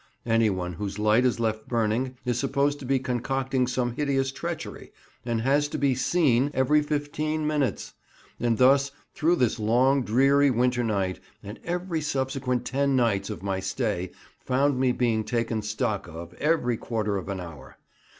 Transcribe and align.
Anyone 0.25 0.73
whose 0.73 0.97
light 0.97 1.25
is 1.25 1.39
left 1.39 1.67
burning 1.67 2.17
is 2.25 2.39
supposed 2.39 2.79
to 2.79 2.85
be 2.85 2.97
concocting 2.97 3.67
some 3.67 3.95
hideous 3.95 4.31
treachery, 4.31 4.91
and 5.27 5.41
has 5.41 5.67
to 5.67 5.77
be 5.77 5.93
"seen" 5.93 6.49
every 6.55 6.81
fifteen 6.81 7.45
minutes; 7.45 7.93
and 8.39 8.57
thus 8.57 8.91
through 9.13 9.35
this 9.35 9.59
long 9.59 10.01
dreary 10.01 10.49
winter 10.49 10.83
night 10.83 11.19
and 11.43 11.59
every 11.63 12.01
subsequent 12.01 12.65
ten 12.65 12.95
nights 12.95 13.29
of 13.29 13.43
my 13.43 13.59
stay 13.59 14.09
found 14.43 14.79
me 14.79 14.91
being 14.91 15.23
taken 15.23 15.61
stock 15.61 16.07
of 16.07 16.33
every 16.39 16.77
quarter 16.77 17.15
of 17.17 17.29
an 17.29 17.39
hour. 17.39 17.77